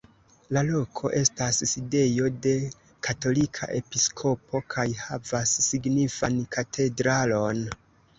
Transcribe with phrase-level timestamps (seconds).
[0.55, 2.53] La loko estas sidejo de
[3.07, 7.63] katolika episkopo kaj havas signifan katedralon.